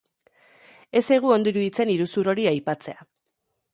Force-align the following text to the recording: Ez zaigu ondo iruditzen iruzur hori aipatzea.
Ez 1.01 1.03
zaigu 1.11 1.33
ondo 1.35 1.53
iruditzen 1.53 1.93
iruzur 1.97 2.31
hori 2.33 2.47
aipatzea. 2.53 3.07